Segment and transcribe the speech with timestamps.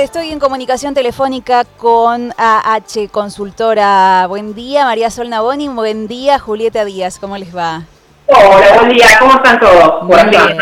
[0.00, 4.26] Estoy en comunicación telefónica con AH Consultora.
[4.26, 5.68] Buen día, María Sol Naboni.
[5.68, 7.18] Buen día, Julieta Díaz.
[7.18, 7.84] ¿Cómo les va?
[8.26, 9.06] Hola, buen día.
[9.20, 10.02] ¿Cómo están todos?
[10.04, 10.58] Muy bien.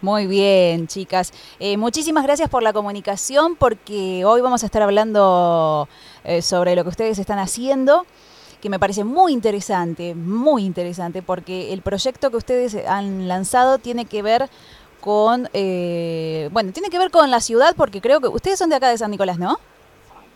[0.00, 1.32] Muy bien, chicas.
[1.58, 5.88] Eh, muchísimas gracias por la comunicación porque hoy vamos a estar hablando
[6.22, 8.06] eh, sobre lo que ustedes están haciendo
[8.62, 14.04] que me parece muy interesante, muy interesante, porque el proyecto que ustedes han lanzado tiene
[14.04, 14.48] que ver
[15.02, 18.76] con, eh, bueno, tiene que ver con la ciudad, porque creo que ustedes son de
[18.76, 19.58] acá de San Nicolás, ¿no?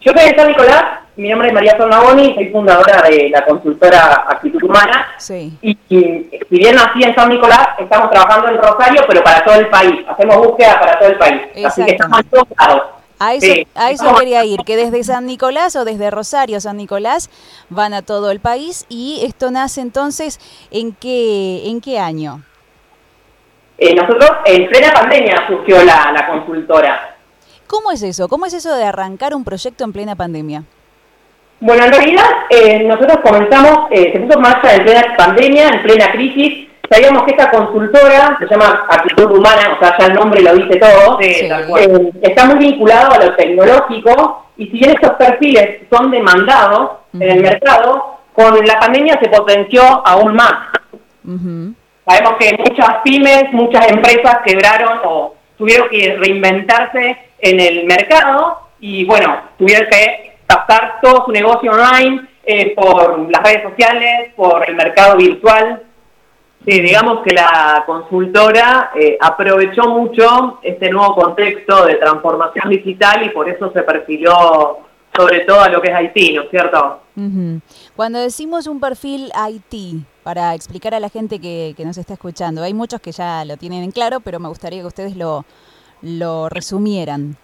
[0.00, 0.84] Yo soy de San Nicolás,
[1.16, 5.06] mi nombre es María Sornaboni, soy fundadora de la consultora Actitud Humana.
[5.18, 5.56] Sí.
[5.62, 9.68] Y, si bien nací en San Nicolás, estamos trabajando en Rosario, pero para todo el
[9.68, 10.04] país.
[10.08, 11.42] Hacemos búsqueda para todo el país.
[11.64, 12.82] Así que estamos en todos lados.
[13.18, 17.30] A eso, a eso quería ir, que desde San Nicolás o desde Rosario, San Nicolás,
[17.70, 20.38] van a todo el país y esto nace entonces,
[20.70, 22.42] ¿en qué, en qué año?
[23.78, 27.16] Eh, nosotros, en plena pandemia surgió la, la, consultora.
[27.66, 28.28] ¿Cómo es eso?
[28.28, 30.62] ¿Cómo es eso de arrancar un proyecto en plena pandemia?
[31.60, 35.82] Bueno, en realidad eh, nosotros comenzamos, eh, se puso en marcha en plena pandemia, en
[35.82, 36.68] plena crisis.
[36.90, 40.78] Sabíamos que esta consultora, se llama Actitud Humana, o sea, ya el nombre lo dice
[40.78, 47.22] todo, está muy vinculado a lo tecnológico y si bien estos perfiles son demandados en
[47.22, 50.52] el mercado, con la pandemia se potenció aún más.
[52.06, 59.04] Sabemos que muchas pymes, muchas empresas quebraron o tuvieron que reinventarse en el mercado y
[59.04, 64.76] bueno, tuvieron que pasar todo su negocio online eh, por las redes sociales, por el
[64.76, 65.82] mercado virtual.
[66.64, 73.30] Sí, digamos que la consultora eh, aprovechó mucho este nuevo contexto de transformación digital y
[73.30, 74.78] por eso se perfiló
[75.14, 77.00] sobre todo a lo que es Haití, ¿no es cierto?
[77.96, 82.74] Cuando decimos un perfil Haití, para explicar a la gente que, nos está escuchando, hay
[82.74, 85.44] muchos que ya lo tienen en claro, pero me gustaría que ustedes lo,
[86.02, 87.36] lo resumieran.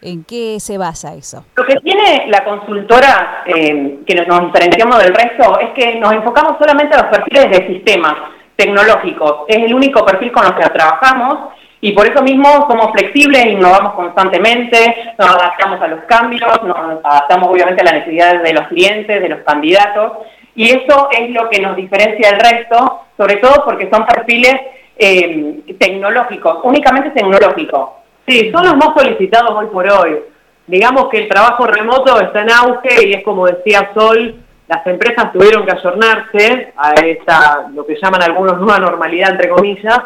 [0.00, 1.44] ¿En qué se basa eso?
[1.54, 6.56] Lo que tiene la consultora, eh, que nos, diferenciamos del resto, es que nos enfocamos
[6.58, 8.14] solamente a los perfiles de sistemas
[8.56, 9.42] tecnológicos.
[9.46, 11.52] Es el único perfil con los que trabajamos
[11.82, 17.50] y por eso mismo somos flexibles, innovamos constantemente, nos adaptamos a los cambios, nos adaptamos
[17.50, 20.12] obviamente a las necesidades de los clientes, de los candidatos,
[20.54, 24.54] y eso es lo que nos diferencia del resto, sobre todo porque son perfiles
[24.96, 27.90] eh, tecnológicos, únicamente tecnológicos.
[28.26, 30.18] Sí, son los más solicitados hoy por hoy.
[30.66, 35.32] Digamos que el trabajo remoto está en auge y es como decía Sol, las empresas
[35.32, 40.00] tuvieron que ayornarse a esta, lo que llaman algunos nueva normalidad, entre comillas,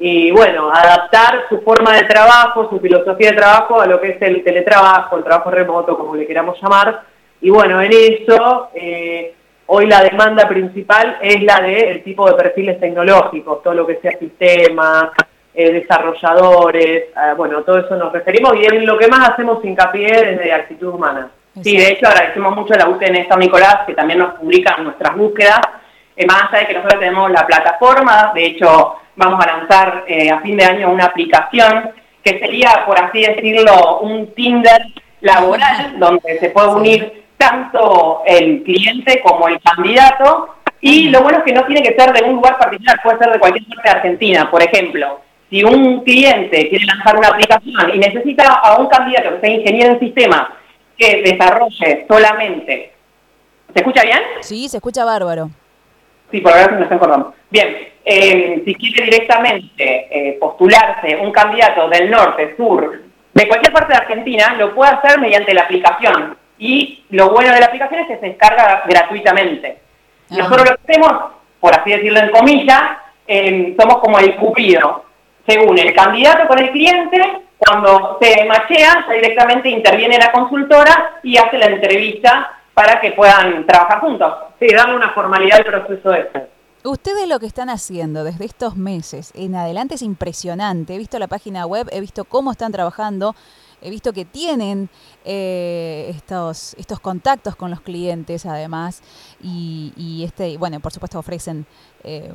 [0.00, 4.22] y bueno, adaptar su forma de trabajo, su filosofía de trabajo a lo que es
[4.22, 7.02] el teletrabajo, el trabajo remoto, como le queramos llamar.
[7.42, 9.34] Y bueno, en eso, eh,
[9.72, 14.18] hoy la demanda principal es la del tipo de perfiles tecnológicos, todo lo que sea
[14.18, 15.10] sistemas,
[15.54, 20.32] eh, desarrolladores, eh, bueno, todo eso nos referimos y en lo que más hacemos hincapié
[20.32, 21.30] es de actitud humana.
[21.62, 25.16] Sí, de hecho agradecemos mucho a la UTN San Nicolás, que también nos publica nuestras
[25.16, 25.60] búsquedas,
[26.26, 30.40] más allá de que nosotros tenemos la plataforma, de hecho vamos a lanzar eh, a
[30.40, 31.92] fin de año una aplicación
[32.24, 34.82] que sería, por así decirlo, un Tinder
[35.20, 41.44] laboral, donde se puede unir tanto el cliente como el candidato, y lo bueno es
[41.44, 43.96] que no tiene que ser de un lugar particular, puede ser de cualquier parte de
[43.96, 44.50] Argentina.
[44.50, 49.40] Por ejemplo, si un cliente quiere lanzar una aplicación y necesita a un candidato que
[49.40, 50.48] sea ingeniero en sistemas
[50.96, 52.92] que desarrolle solamente...
[53.72, 54.18] ¿Se escucha bien?
[54.40, 55.50] Sí, se escucha bárbaro.
[56.30, 57.34] Sí, por ahora se me está acordando.
[57.50, 59.68] Bien, eh, si quiere directamente
[60.10, 63.02] eh, postularse un candidato del norte, sur,
[63.32, 66.36] de cualquier parte de Argentina, lo puede hacer mediante la aplicación.
[66.60, 69.80] Y lo bueno de la aplicación es que se descarga gratuitamente.
[70.30, 70.36] Ah.
[70.38, 71.12] Nosotros lo que hacemos,
[71.58, 72.82] por así decirlo en comillas,
[73.26, 75.04] eh, somos como el cupido.
[75.48, 77.18] Según el candidato con el cliente,
[77.58, 84.00] cuando se machea, directamente interviene la consultora y hace la entrevista para que puedan trabajar
[84.00, 84.32] juntos.
[84.60, 86.46] Sí, darle una formalidad al proceso este.
[86.82, 90.94] Ustedes lo que están haciendo desde estos meses en adelante es impresionante.
[90.94, 93.34] He visto la página web, he visto cómo están trabajando,
[93.82, 94.88] he visto que tienen
[95.24, 99.02] eh, estos, estos contactos con los clientes además
[99.42, 101.66] y, y este, bueno, por supuesto ofrecen
[102.04, 102.32] eh,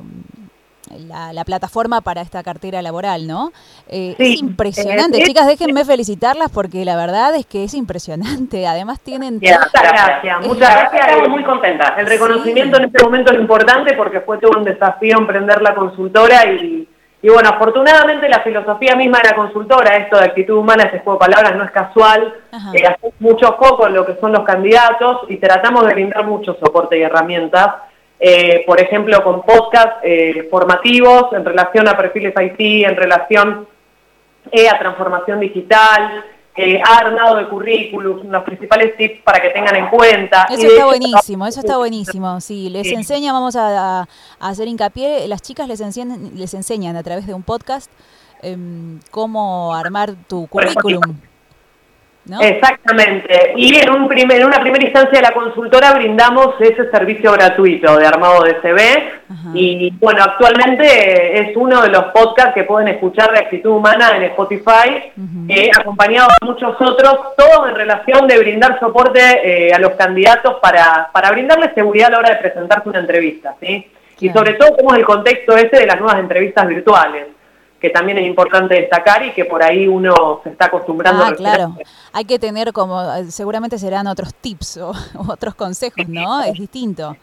[1.08, 3.52] la, plataforma para esta cartera laboral, ¿no?
[3.88, 5.22] Eh, es impresionante.
[5.22, 8.66] Chicas, déjenme felicitarlas porque la verdad es que es impresionante.
[8.66, 9.34] Además tienen...
[9.34, 11.08] Muchas gracias, muchas gracias.
[11.08, 11.92] Estamos muy contentas.
[11.98, 16.52] El reconocimiento en este momento es importante porque fue todo un desafío emprender la consultora
[16.52, 16.75] y,
[17.26, 21.18] y bueno, afortunadamente la filosofía misma de la consultora, esto de actitud humana, ese juego
[21.18, 22.34] de palabras, no es casual.
[22.72, 26.56] Eh, hacemos mucho foco en lo que son los candidatos y tratamos de brindar mucho
[26.60, 27.74] soporte y herramientas
[28.18, 33.68] eh, por ejemplo, con podcast eh, formativos en relación a perfiles IT, en relación
[34.50, 36.24] eh, a transformación digital,
[36.56, 40.46] eh, ha armado de currículum, los principales tips para que tengan en cuenta.
[40.50, 42.40] Eso está buenísimo, eso está buenísimo.
[42.40, 44.08] Sí, les enseña, vamos a,
[44.40, 47.90] hacer hincapié, las chicas les enseñan, les enseñan a través de un podcast
[48.42, 51.16] em, cómo armar tu currículum.
[52.40, 53.52] Exactamente.
[53.56, 57.96] Y en, un primer, en una primera instancia de la consultora brindamos ese servicio gratuito
[57.96, 59.12] de armado de CV.
[59.54, 64.24] Y bueno, actualmente es uno de los podcasts que pueden escuchar de actitud humana en
[64.24, 65.12] Spotify,
[65.48, 70.56] eh, acompañado de muchos otros, todos en relación de brindar soporte eh, a los candidatos
[70.60, 73.54] para, para brindarles seguridad a la hora de presentarse una entrevista.
[73.60, 73.86] ¿sí?
[74.20, 77.35] Y sobre todo cómo es el contexto ese de las nuevas entrevistas virtuales
[77.80, 81.76] que también es importante destacar y que por ahí uno se está acostumbrando ah, claro.
[82.12, 84.92] Hay que tener como, seguramente serán otros tips o,
[85.28, 86.42] otros consejos, ¿no?
[86.42, 87.16] Es distinto.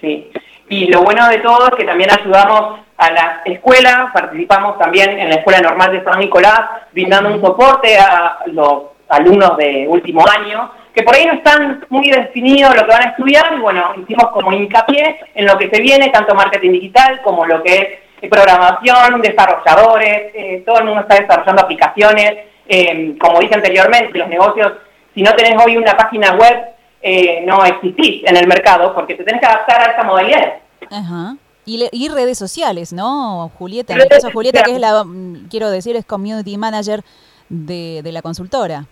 [0.00, 0.30] Sí,
[0.68, 5.28] y lo bueno de todo es que también ayudamos a la escuela, participamos también en
[5.28, 6.60] la Escuela Normal de San Nicolás,
[6.92, 12.10] brindando un soporte a los alumnos de último año, que por ahí no están muy
[12.10, 15.80] definidos lo que van a estudiar, y bueno, hicimos como hincapié en lo que se
[15.80, 17.88] viene, tanto marketing digital como lo que es
[18.30, 22.46] programación, desarrolladores, eh, todo el mundo está desarrollando aplicaciones.
[22.68, 24.72] Eh, como dije anteriormente, los negocios,
[25.14, 26.56] si no tenés hoy una página web,
[27.02, 30.54] eh, no existís en el mercado porque te tenés que adaptar a esa modalidad.
[30.90, 31.36] Ajá.
[31.68, 33.92] Y, redes sociales, ¿no, Julieta?
[33.92, 37.02] En el caso Julieta, que es la, mm, quiero decir, es community manager
[37.48, 38.86] de, de la consultora.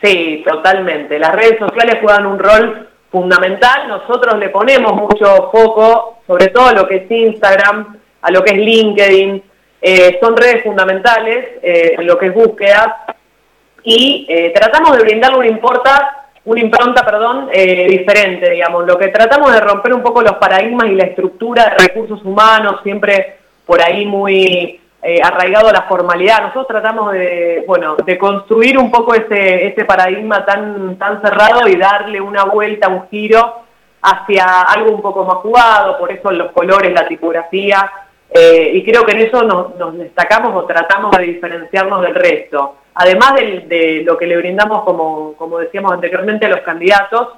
[0.00, 1.18] Sí, totalmente.
[1.18, 3.88] Las redes sociales juegan un rol fundamental.
[3.88, 8.58] Nosotros le ponemos mucho foco, sobre todo lo que es Instagram, a lo que es
[8.58, 9.42] LinkedIn,
[9.82, 13.04] eh, son redes fundamentales eh, en lo que es búsqueda
[13.82, 18.86] y eh, tratamos de brindarle una, importa, una impronta perdón, diferente, digamos.
[18.86, 22.80] Lo que tratamos de romper un poco los paradigmas y la estructura de recursos humanos,
[22.82, 23.36] siempre
[23.66, 24.80] por ahí muy
[25.22, 26.40] arraigado a la formalidad.
[26.40, 31.76] Nosotros tratamos de, bueno, de construir un poco ese, ese paradigma tan, tan cerrado y
[31.76, 33.64] darle una vuelta, un giro
[34.00, 37.90] hacia algo un poco más jugado, por eso los colores, la tipografía,
[38.34, 42.74] eh, y creo que en eso nos, destacamos o tratamos de diferenciarnos del resto.
[42.94, 47.28] Además de, lo que le brindamos, como, como decíamos anteriormente, a los candidatos,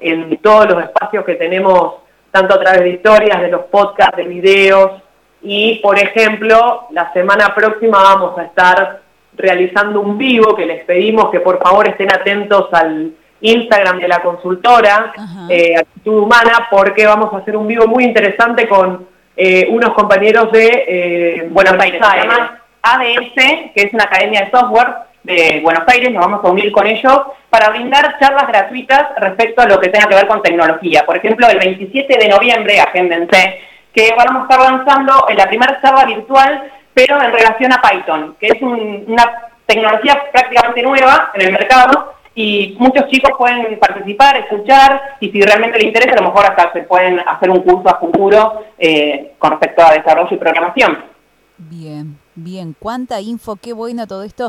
[0.00, 1.94] en todos los espacios que tenemos,
[2.32, 5.02] tanto a través de historias, de los podcasts, de videos,
[5.42, 9.00] y por ejemplo, la semana próxima vamos a estar
[9.36, 14.20] realizando un vivo que les pedimos que por favor estén atentos al Instagram de la
[14.20, 15.12] consultora,
[15.48, 19.06] eh, Actitud Humana, porque vamos a hacer un vivo muy interesante con
[19.36, 22.00] eh, unos compañeros de eh, Buenos Aires.
[22.04, 24.88] Se llama ADS, que es una academia de software
[25.22, 29.66] de Buenos Aires, nos vamos a unir con ellos para brindar charlas gratuitas respecto a
[29.66, 31.04] lo que tenga que ver con tecnología.
[31.04, 33.60] Por ejemplo, el 27 de noviembre, agéndense,
[33.92, 38.36] que vamos a estar avanzando en la primera charla virtual, pero en relación a Python,
[38.40, 45.16] que es una tecnología prácticamente nueva en el mercado y muchos chicos pueden participar, escuchar
[45.20, 47.98] y si realmente les interesa, a lo mejor hasta se pueden hacer un curso a
[47.98, 51.04] futuro eh, con respecto a desarrollo y programación.
[51.58, 54.48] Bien, bien, cuánta info, qué bueno todo esto.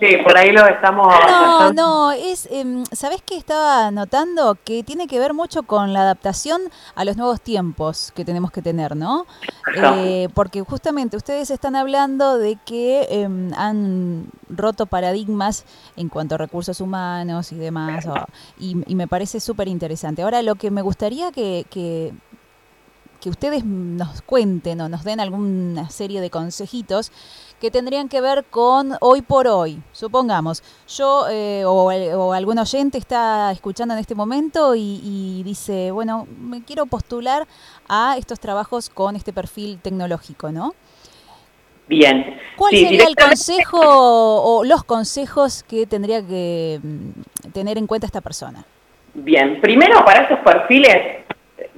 [0.00, 1.12] Sí, por ahí lo estamos.
[1.28, 4.56] No, no, es, eh, ¿sabés qué estaba notando?
[4.64, 6.60] Que tiene que ver mucho con la adaptación
[6.94, 9.26] a los nuevos tiempos que tenemos que tener, ¿no?
[9.74, 15.64] Eh, porque justamente ustedes están hablando de que em, han roto paradigmas
[15.96, 18.06] en cuanto a recursos humanos y demás,
[18.58, 20.22] y, me parece súper interesante.
[20.22, 22.12] Ahora, lo que me gustaría que, que
[23.20, 27.12] que ustedes nos cuenten o nos den alguna serie de consejitos
[27.60, 29.80] que tendrían que ver con hoy por hoy.
[29.92, 36.62] Supongamos, yo eh, o, algún oyente está escuchando en este momento y, dice, bueno, me
[36.62, 37.46] quiero postular
[37.88, 40.74] a estos trabajos con este perfil tecnológico, ¿no?
[41.88, 42.38] Bien.
[42.56, 48.20] ¿Cuál sería el consejo o los consejos que tendría que mm, tener en cuenta esta
[48.20, 48.64] persona?
[49.14, 51.24] Bien, primero para estos perfiles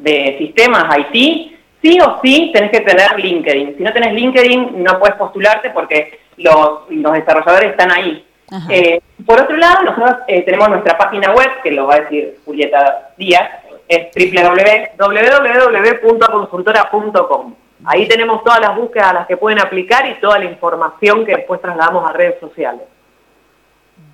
[0.01, 3.77] de sistemas IT, sí o sí tenés que tener LinkedIn.
[3.77, 8.25] Si no tenés LinkedIn, no puedes postularte porque los, desarrolladores están ahí.
[8.69, 12.39] Eh, por otro lado, nosotros eh, tenemos nuestra página web, que lo va a decir
[12.45, 13.49] Julieta Díaz,
[13.87, 14.09] es
[14.99, 17.55] www.consultora.com.
[17.85, 21.37] Ahí tenemos todas las búsquedas a las que pueden aplicar y toda la información que
[21.37, 22.83] después trasladamos a redes sociales.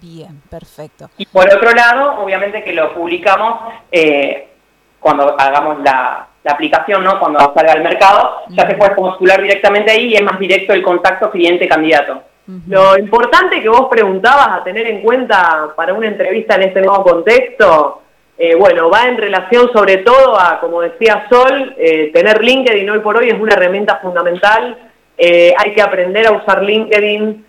[0.00, 1.10] Bien, perfecto.
[1.16, 4.48] Y por otro lado, obviamente que lo publicamos eh,
[5.00, 7.18] cuando hagamos la, aplicación, ¿no?
[7.18, 10.80] Cuando salga al mercado, ya se puede postular directamente ahí y es más directo el
[10.80, 12.22] contacto cliente-candidato.
[12.68, 17.02] Lo importante que vos preguntabas a tener en cuenta para una entrevista en este nuevo
[17.02, 18.02] contexto,
[18.38, 22.98] eh, bueno, va en relación sobre todo a, como decía Sol, eh, tener LinkedIn hoy
[23.00, 24.78] por hoy es una herramienta fundamental.
[25.18, 27.44] Eh, hay que aprender a usar LinkedIn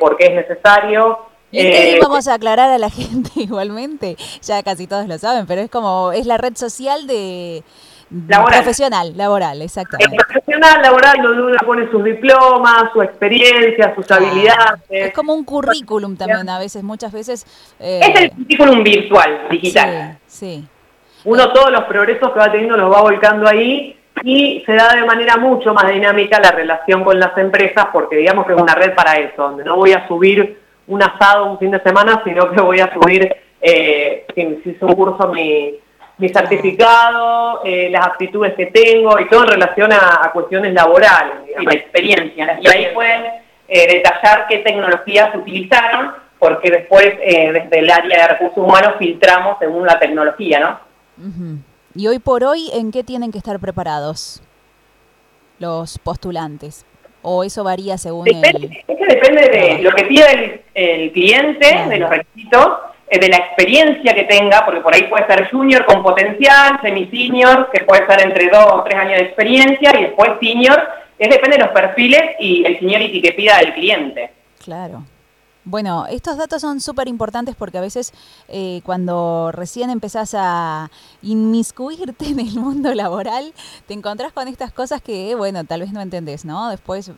[0.00, 1.18] porque es necesario.
[1.50, 5.70] Y vamos a aclarar a la gente igualmente, ya casi todos lo saben, pero es
[5.70, 7.62] como, es la red social de,
[8.10, 8.62] Laboral.
[8.62, 10.16] Profesional, laboral, exactamente.
[10.16, 14.80] profesional, laboral, donde uno pone sus diplomas, su experiencia, sus habilidades.
[14.88, 17.44] Es como un currículum también, a veces, muchas veces.
[17.78, 20.18] Eh, es el currículum virtual, digital.
[20.26, 20.66] Sí,
[21.24, 25.04] Uno todos los progresos que va teniendo los va volcando ahí y se da de
[25.04, 28.94] manera mucho más dinámica la relación con las empresas porque digamos que es una red
[28.94, 32.60] para eso, donde no voy a subir un asado un fin de semana, sino que
[32.60, 35.78] voy a subir, eh, si hizo un curso mi
[36.18, 41.34] mi certificado, eh, las aptitudes que tengo y todo en relación a, cuestiones laborales.
[41.58, 42.58] Y la experiencia.
[42.60, 43.24] Y ahí pueden
[43.68, 49.58] eh, detallar qué tecnologías utilizaron, porque después eh, desde el área de recursos humanos filtramos
[49.60, 50.88] según la tecnología, ¿no?
[51.94, 54.42] Y hoy por hoy, ¿en qué tienen que estar preparados
[55.58, 56.84] los postulantes?
[57.30, 58.36] ¿O eso varía según el...?
[58.88, 62.68] Es que depende de lo que pide el, cliente, de los requisitos,
[63.10, 67.68] eh, de la experiencia que tenga, porque por ahí puede ser junior con potencial, semi-senior,
[67.70, 70.82] que puede ser entre dos o tres años de experiencia, y después senior,
[71.18, 74.30] es depende de los perfiles y el seniority que pida el cliente.
[74.64, 75.02] Claro.
[75.70, 78.14] Bueno, estos datos son súper importantes porque a veces
[78.48, 83.52] eh, cuando recién empezás a inmiscuirte en el mundo laboral,
[83.86, 86.70] te encontrás con estas cosas que, bueno, tal vez no entendés, ¿no?
[86.70, 87.12] Después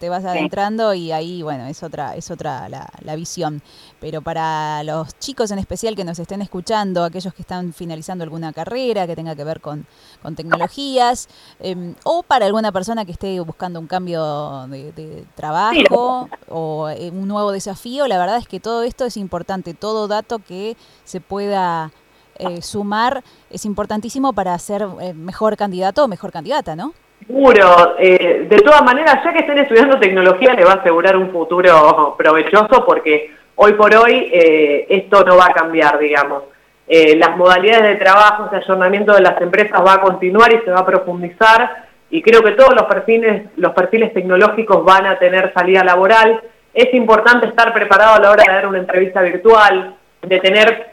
[0.00, 3.62] te vas adentrando y ahí, bueno, es otra, es otra la, la visión.
[4.02, 8.52] Pero para los chicos en especial que nos estén escuchando, aquellos que están finalizando alguna
[8.52, 9.86] carrera que tenga que ver con,
[10.20, 11.28] con tecnologías,
[11.60, 17.28] em, o para alguna persona que esté buscando un cambio de trabajo o eh, un
[17.28, 21.92] nuevo desafío, la verdad es que todo esto es importante, todo dato que se pueda
[22.40, 26.92] eh, sumar es importantísimo para ser eh, mejor candidato o mejor candidata, ¿no?
[27.24, 31.30] Seguro, eh, de todas maneras, ya que estén estudiando tecnología, le va a asegurar un
[31.30, 36.44] futuro provechoso porque hoy por hoy esto no va a cambiar, digamos.
[36.88, 40.80] las modalidades de trabajo, ese ayornamiento de las empresas va a continuar y se va
[40.80, 45.82] a profundizar y creo que todos los perfiles, los perfiles tecnológicos van a tener salida
[45.82, 46.42] laboral.
[46.74, 50.92] Es importante estar preparado a la hora de dar una entrevista virtual, de tener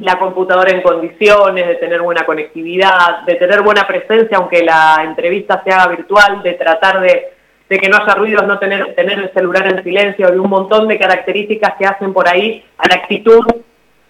[0.00, 5.62] la computadora en condiciones, de tener buena conectividad, de tener buena presencia aunque la entrevista
[5.64, 7.32] se haga virtual, de tratar de,
[7.78, 10.98] que no haya ruidos, no tener, tener el celular en silencio, de un montón de
[10.98, 13.44] características que hacen por ahí a la actitud,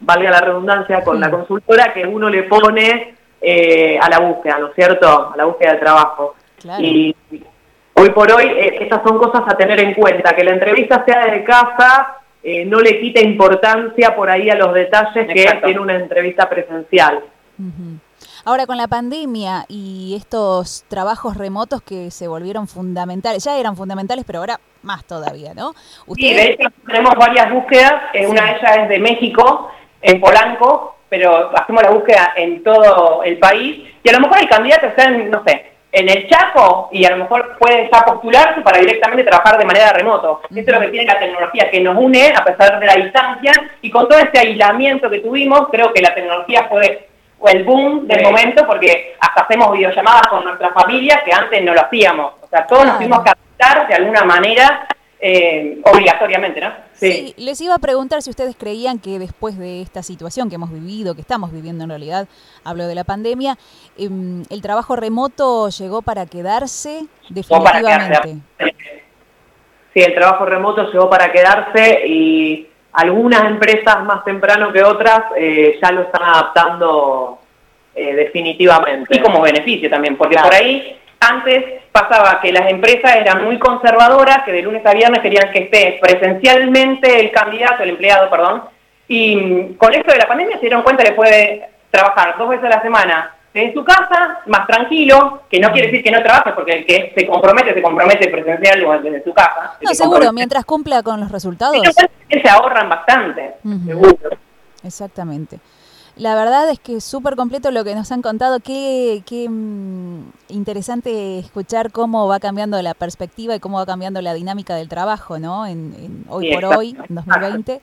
[0.01, 4.69] valga la redundancia, con la consultora que uno le pone eh, a la búsqueda, ¿no
[4.69, 5.33] es cierto?
[5.33, 6.35] A la búsqueda de trabajo.
[6.79, 7.15] Y
[8.01, 11.27] Hoy por hoy, eh, estas son cosas a tener en cuenta, que la entrevista sea
[11.27, 15.97] desde casa, eh, no le quita importancia por ahí a los detalles que tiene una
[15.97, 17.21] entrevista presencial.
[18.45, 24.25] Ahora, con la pandemia y estos trabajos remotos que se volvieron fundamentales, ya eran fundamentales,
[24.27, 25.75] pero ahora más todavía, ¿no?
[26.17, 29.71] Sí, de hecho tenemos varias búsquedas, eh, una de ellas es de México,
[30.01, 34.49] en Polanco, pero hacemos la búsqueda en todo el país, y a lo mejor el
[34.49, 38.61] candidato está en, no sé, en el Chaco y a lo mejor puede ya postularse
[38.61, 40.41] para directamente trabajar de manera remoto.
[40.55, 43.53] Esto es lo que tiene la tecnología, que nos une a pesar de la distancia
[43.83, 47.10] y con todo este aislamiento que tuvimos, creo que la tecnología fue
[47.49, 51.81] el boom del momento porque hasta hacemos videollamadas con nuestras familias que antes no lo
[51.81, 52.35] hacíamos.
[52.43, 54.87] O sea, todos nos tuvimos que adaptar de alguna manera
[55.23, 56.73] eh, obligatoriamente, ¿no?
[56.93, 57.35] Sí.
[57.37, 61.15] les iba a preguntar si ustedes creían que después de esta situación que hemos vivido,
[61.15, 62.29] que estamos viviendo en realidad,
[62.65, 63.59] hablo de la pandemia,
[63.99, 68.39] em, el trabajo remoto llegó para quedarse definitivamente.
[69.93, 72.70] Sí, el trabajo remoto llegó para quedarse y
[73.01, 77.39] algunas empresas más temprano que otras eh, ya lo están adaptando
[77.95, 79.17] eh, definitivamente.
[79.17, 84.43] Y como beneficio también, porque por ahí antes pasaba que las empresas eran muy conservadoras,
[84.45, 88.63] que de lunes a viernes querían que esté presencialmente el candidato, el empleado, perdón,
[89.09, 92.77] y con esto de la pandemia se dieron cuenta que puede trabajar dos veces a
[92.77, 96.73] la semana en su casa, más tranquilo, que no quiere decir que no trabaje, porque
[96.73, 99.77] el que se compromete, se compromete presencial o desde su casa.
[99.81, 101.77] No, seguro, mientras cumpla con los resultados.
[102.29, 104.31] se ahorran bastante, seguro.
[104.85, 105.59] Exactamente.
[106.17, 108.61] La verdad es que es súper completo lo que nos han contado.
[108.61, 114.35] Qué, qué mm, interesante escuchar cómo va cambiando la perspectiva y cómo va cambiando la
[114.35, 115.67] dinámica del trabajo, ¿no?
[115.67, 117.81] En, hoy por hoy, en 2020.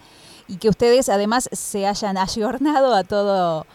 [0.49, 3.65] Y que ustedes además se hayan ayornado a todo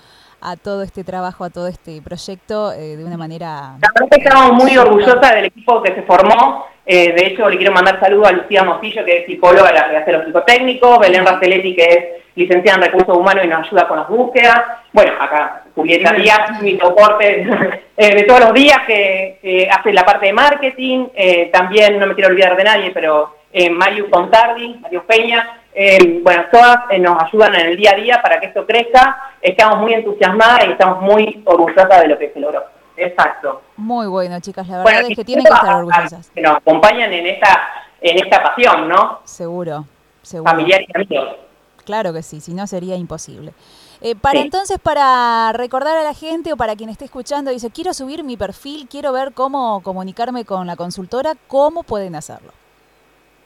[0.42, 3.76] a todo este trabajo, a todo este proyecto eh, de una manera...
[3.80, 6.66] La verdad que estamos muy orgullosas del equipo que se formó.
[6.84, 9.84] Eh, de hecho, le quiero mandar saludos a Lucía Mostillo, que es psicóloga de la
[9.84, 13.87] Federación de los Psicotécnicos, Belén Rasteletti, que es licenciada en Recursos Humanos y nos ayuda
[13.87, 14.62] con las búsquedas.
[14.92, 17.46] Bueno, acá Julieta Díaz, mi soporte
[17.96, 21.06] eh, de todos los días, que hace la parte de marketing.
[21.52, 26.45] también, no me quiero olvidar de nadie, pero eh, Mario Contardi, Mario Peña, eh, bueno,
[26.52, 29.33] todas eh, nos ayudan en el día a día para que esto crezca.
[29.41, 32.62] Estamos muy entusiasmadas y estamos muy orgullosas de lo que se logró.
[32.97, 33.62] Exacto.
[33.76, 36.31] Muy bueno, chicas, la verdad es que tienen que estar orgullosas.
[36.31, 37.69] Que nos acompañan en esta,
[38.00, 39.21] en esta pasión, ¿no?
[39.25, 39.87] Seguro,
[40.23, 40.50] seguro.
[40.50, 41.37] Familiares y amigos.
[41.85, 43.55] Claro que sí, si no sería imposible.
[44.02, 47.95] Eh, para entonces, para recordar a la gente o para quien esté escuchando, dice, quiero
[47.95, 52.52] subir mi perfil, quiero ver cómo comunicarme con la consultora, ¿cómo pueden hacerlo?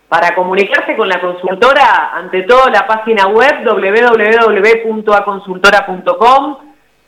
[0.08, 6.56] Para comunicarse con la consultora, ante todo la página web www.aconsultora.com.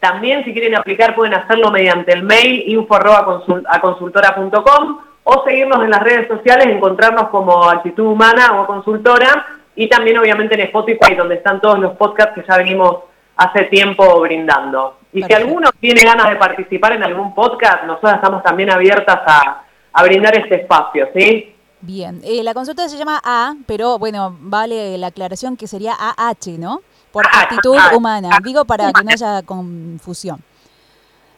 [0.00, 6.26] También si quieren aplicar pueden hacerlo mediante el mail info.aconsultora.com o seguirnos en las redes
[6.26, 9.44] sociales, encontrarnos como Actitud Humana o Consultora
[9.76, 13.04] y también obviamente en Spotify donde están todos los podcasts que ya venimos
[13.36, 14.96] hace tiempo brindando.
[15.12, 19.62] Y si alguno tiene ganas de participar en algún podcast, nosotros estamos también abiertas a,
[20.02, 21.54] brindar este espacio, ¿sí?
[21.80, 26.58] Bien, eh, la consulta se llama A, pero bueno, vale la aclaración que sería AH,
[26.58, 26.82] ¿no?
[27.12, 30.42] Por actitud humana, digo para que no haya confusión.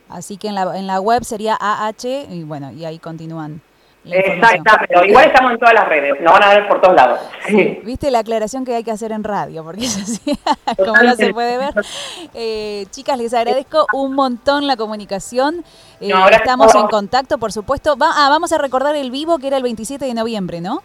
[0.09, 3.63] Así que en la, en la web sería AH y bueno, y ahí continúan
[4.05, 7.21] Exactamente, igual estamos en todas las redes, nos van a ver por todos lados.
[7.85, 10.39] Viste la aclaración que hay que hacer en radio, porque es así,
[10.77, 11.75] como no se puede ver.
[12.35, 15.65] Eh, chicas, les agradezco un montón la comunicación.
[16.01, 17.97] Eh, estamos en contacto, por supuesto.
[18.01, 20.83] ah, vamos a recordar el vivo que era el 27 de noviembre, ¿no?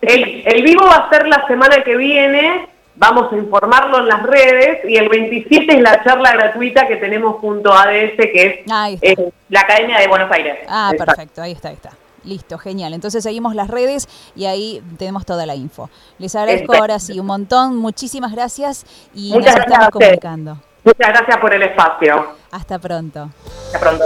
[0.00, 4.22] El, el vivo va a ser la semana que viene, vamos a informarlo en las
[4.22, 9.00] redes y el 27 es la charla gratuita que tenemos junto a ADS, que es
[9.02, 10.58] eh, la Academia de Buenos Aires.
[10.68, 11.90] Ah, perfecto, ahí está, ahí está.
[12.26, 12.92] Listo, genial.
[12.92, 15.88] Entonces seguimos las redes y ahí tenemos toda la info.
[16.18, 20.58] Les agradezco ahora sí un montón, muchísimas gracias y nos estamos comunicando.
[20.84, 22.26] Muchas gracias por el espacio.
[22.50, 23.30] Hasta pronto.
[23.72, 24.04] Hasta pronto.